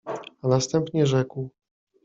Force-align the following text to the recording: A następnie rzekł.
A 0.41 0.47
następnie 0.47 1.05
rzekł. 1.07 1.49